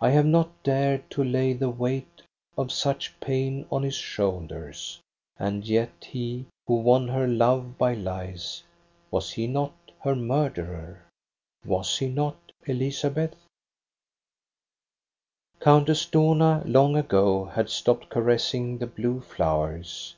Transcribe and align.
I 0.00 0.10
have 0.10 0.26
not 0.26 0.62
dared 0.62 1.10
to 1.10 1.24
lay 1.24 1.52
the 1.52 1.68
weight 1.68 2.22
of 2.56 2.70
such 2.70 3.18
pain 3.18 3.66
on 3.68 3.82
his 3.82 3.96
shoulders. 3.96 5.00
And 5.40 5.66
yet 5.66 5.90
he, 6.02 6.46
who 6.68 6.74
won 6.74 7.08
her 7.08 7.26
love 7.26 7.76
by 7.76 7.94
lies, 7.94 8.62
was 9.10 9.32
he 9.32 9.48
not 9.48 9.72
her 10.00 10.14
miurderer? 10.14 10.98
Was 11.64 11.98
he 11.98 12.06
not, 12.06 12.36
Elizabeth 12.64 13.32
1" 13.34 13.38
Countess 15.62 16.06
Dohna 16.06 16.62
long 16.64 16.94
ago 16.96 17.46
had 17.46 17.68
stopped 17.68 18.08
caressing 18.08 18.78
the 18.78 18.86
blue 18.86 19.20
flowers. 19.20 20.14